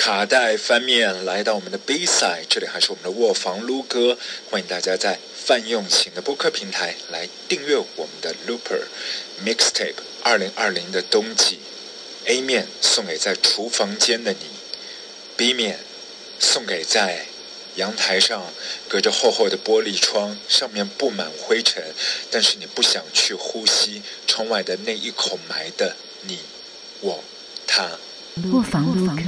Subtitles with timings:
[0.00, 4.16] 卡带翻面来到我们的 B side，这里还是我们的卧房撸歌，
[4.48, 8.84] 欢迎大家在泛用型的播客平台来订阅我们的 Looper
[9.44, 11.58] Mixtape 二零二零的冬季
[12.24, 14.46] A 面送给在厨房间的你
[15.36, 15.80] ，B 面
[16.38, 17.26] 送给在
[17.74, 18.42] 阳台上
[18.88, 21.84] 隔着厚厚的玻璃窗，上面布满灰尘，
[22.30, 26.38] 但是你不想去呼吸窗外的那一口霾的你，
[27.02, 27.22] 我，
[27.66, 27.98] 他。
[28.50, 29.22] 卧房撸歌。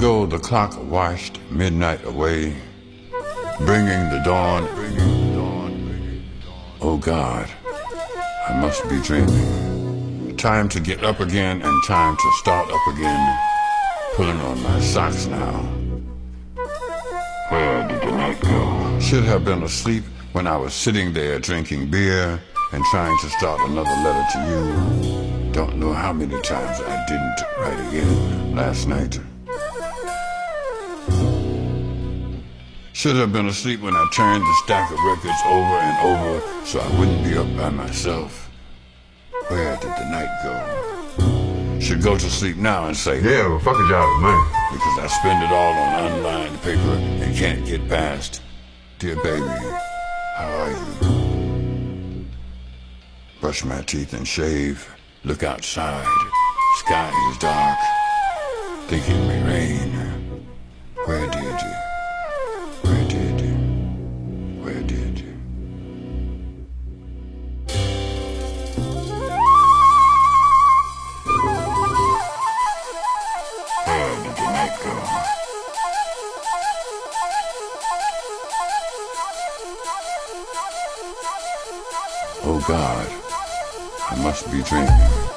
[0.00, 2.56] Ago the clock washed midnight away,
[3.58, 4.64] bringing the dawn,
[6.80, 7.46] Oh God,
[8.48, 10.38] I must be dreaming.
[10.38, 13.38] Time to get up again and time to start up again.
[14.14, 15.60] Pulling on my socks now.
[17.50, 18.98] Where did the night go?
[19.00, 22.40] Should have been asleep when I was sitting there drinking beer
[22.72, 25.52] and trying to start another letter to you.
[25.52, 29.20] Don't know how many times I didn't write again last night.
[33.00, 36.80] Should have been asleep when I turned the stack of records over and over so
[36.80, 38.50] I wouldn't be up by myself.
[39.48, 41.80] Where did the night go?
[41.80, 44.46] Should go to sleep now and say, Yeah, well, fuck a job, man.
[44.70, 46.92] Because I spend it all on unlined paper
[47.24, 48.42] and can't get past.
[48.98, 49.46] Dear baby,
[50.36, 52.26] how are you?
[53.40, 54.86] Brush my teeth and shave.
[55.24, 56.06] Look outside.
[56.80, 57.78] Sky is dark.
[58.88, 60.46] Think it may rain.
[61.06, 61.89] Where did you?
[84.48, 85.29] Must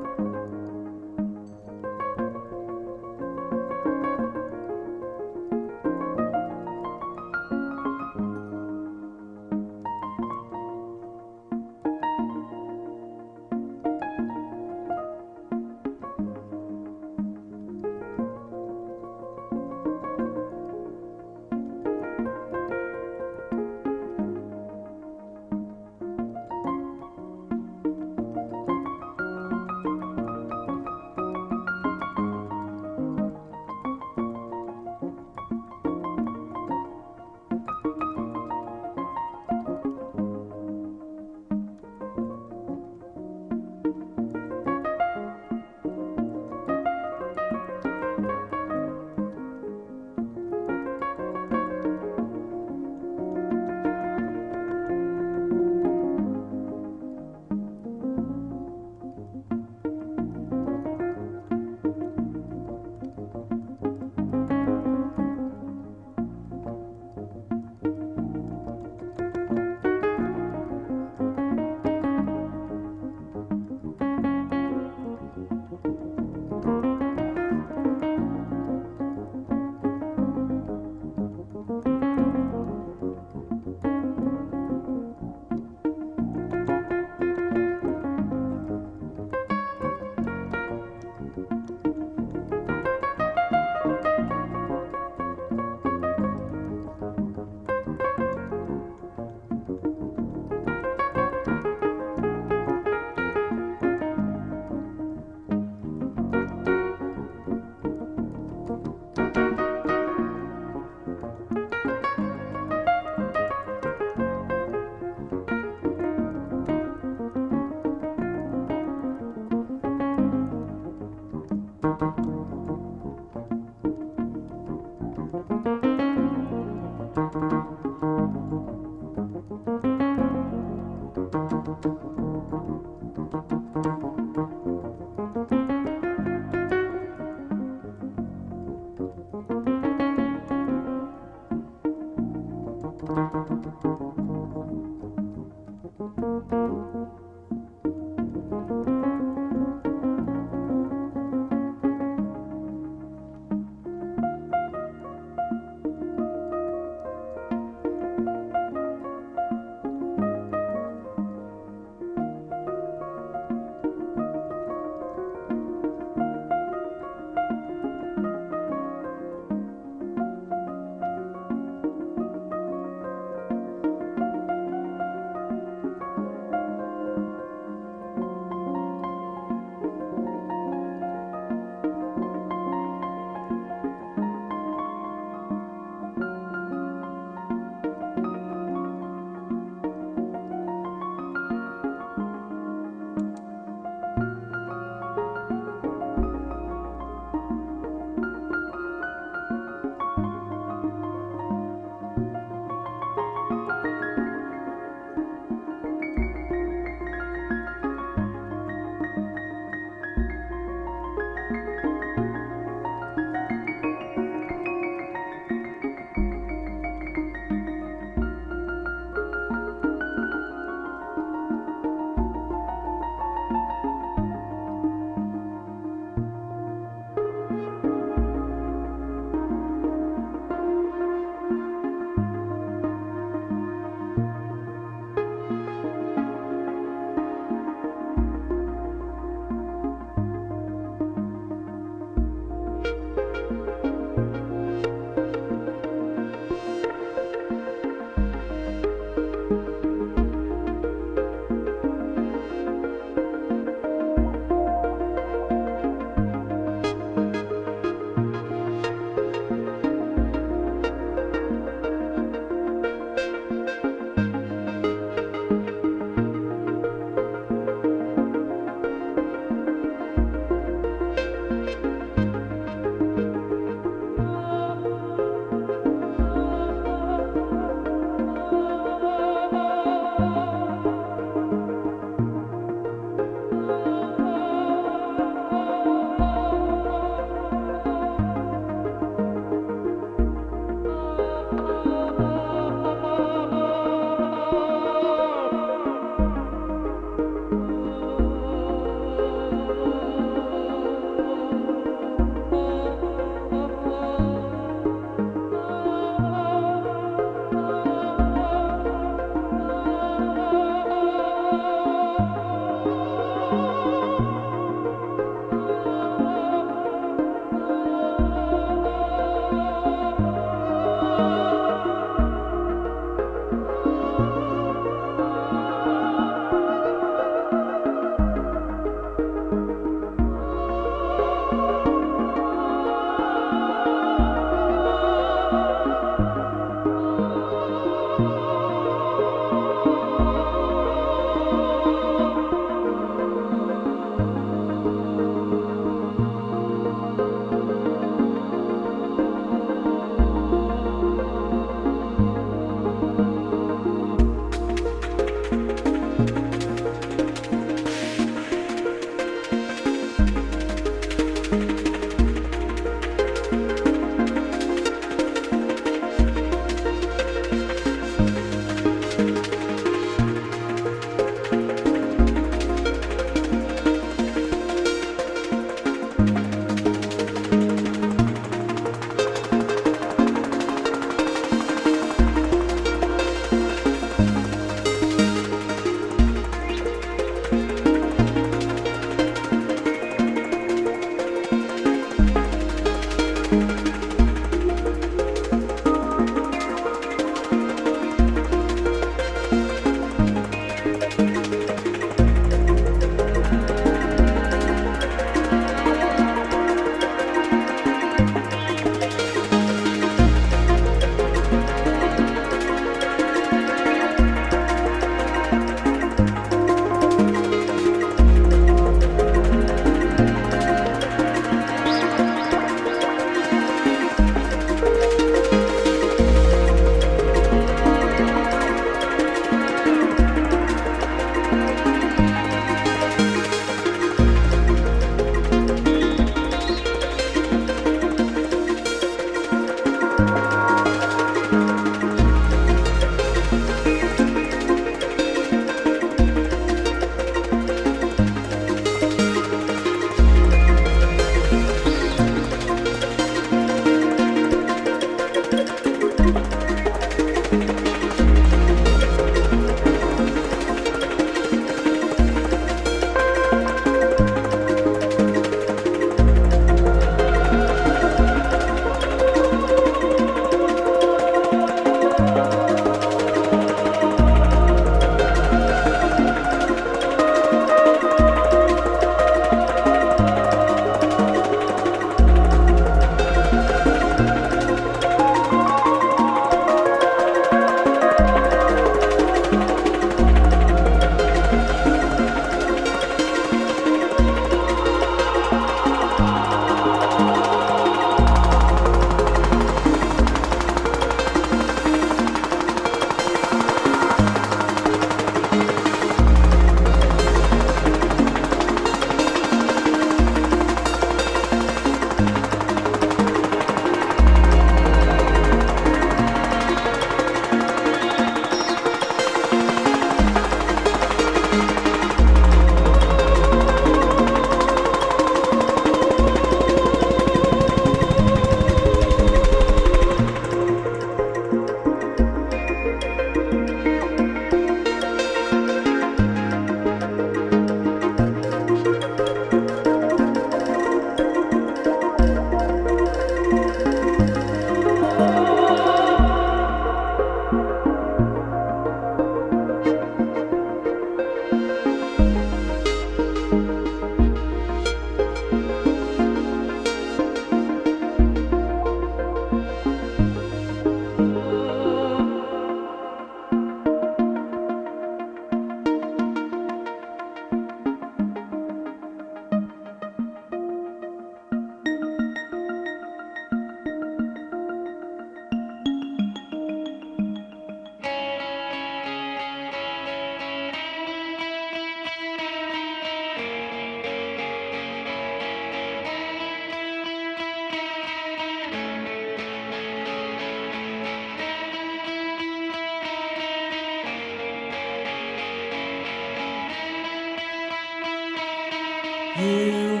[599.38, 600.00] You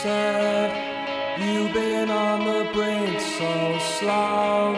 [0.00, 0.72] said
[1.38, 4.74] you've been on the brink, so slow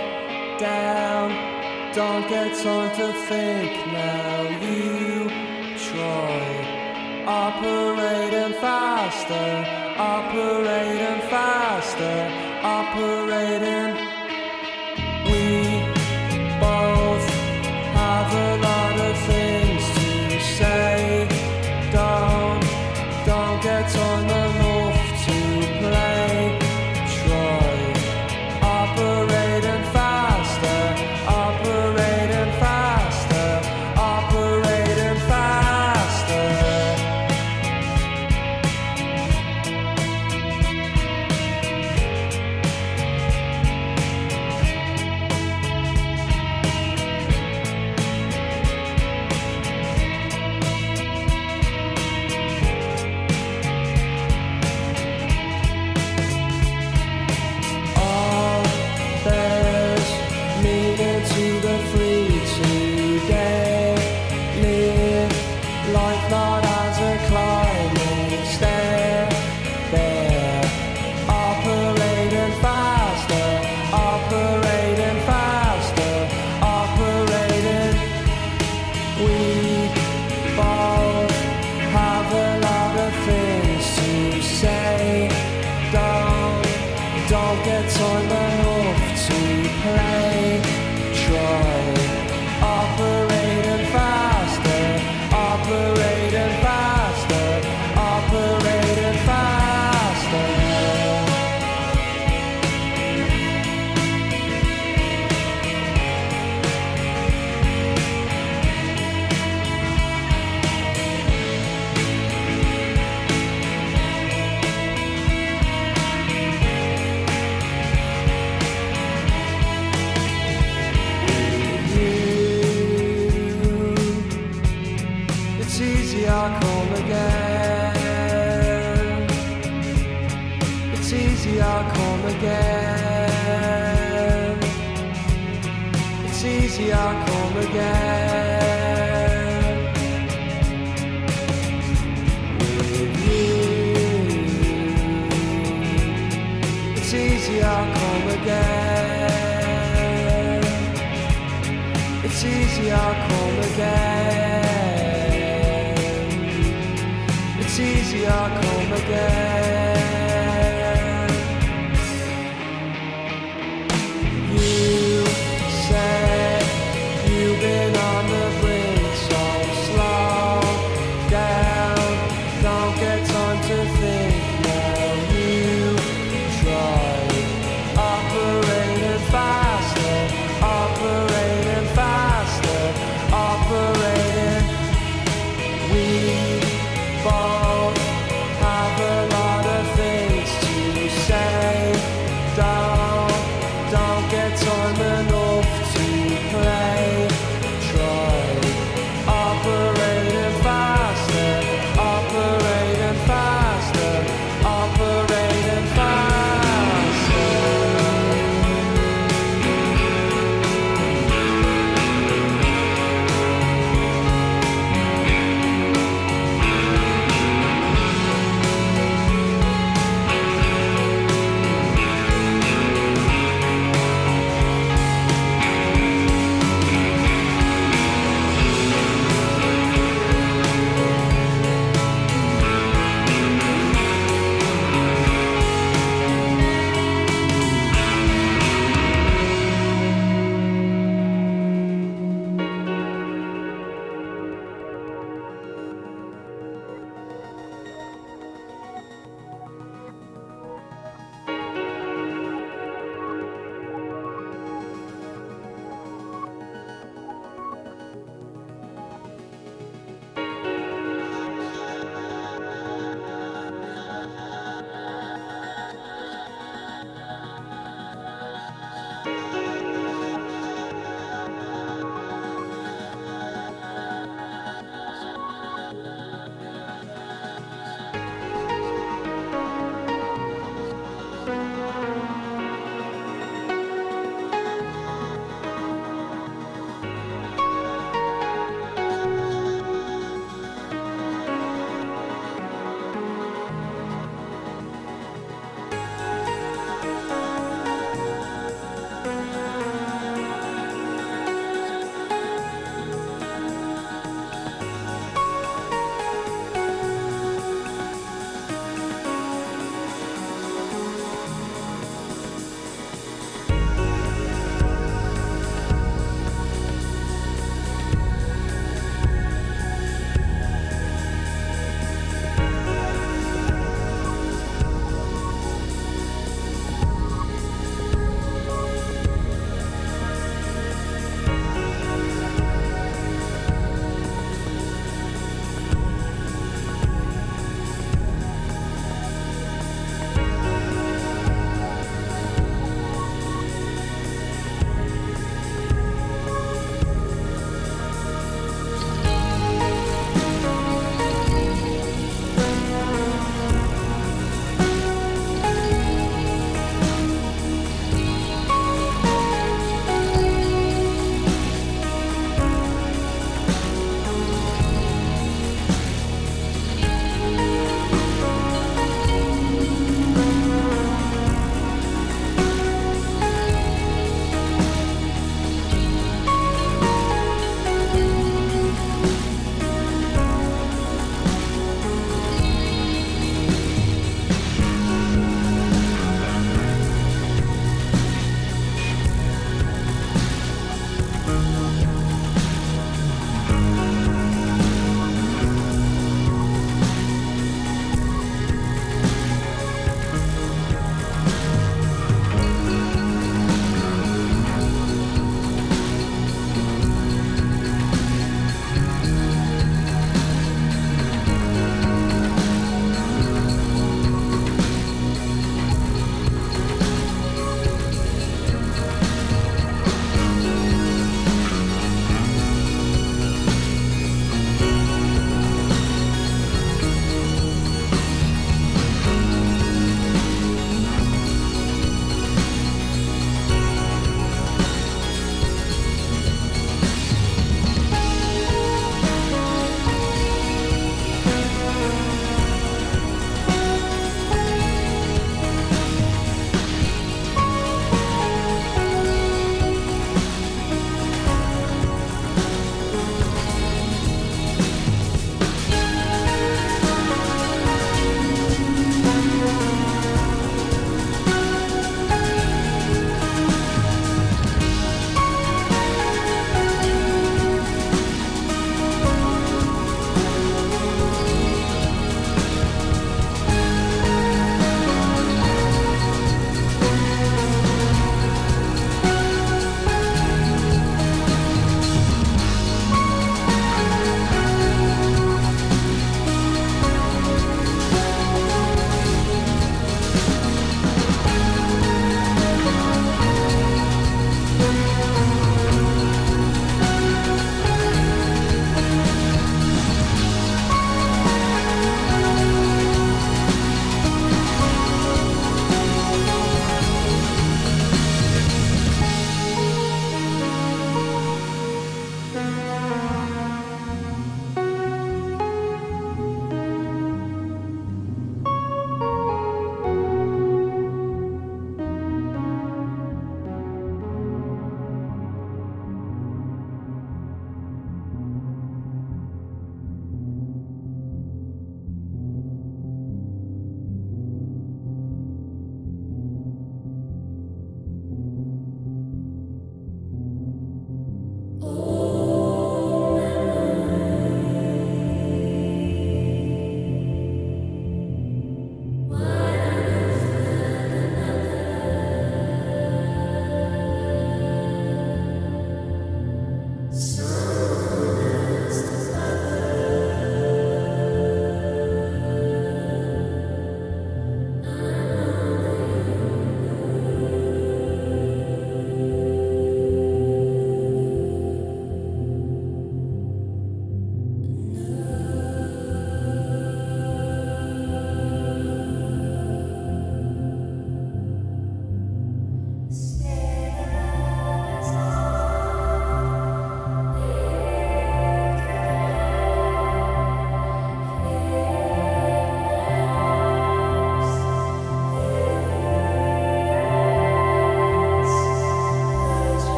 [0.59, 1.30] down.
[1.94, 4.42] Don't get time to think now.
[4.61, 5.28] You
[5.78, 9.64] try operating faster,
[9.96, 12.34] operating faster.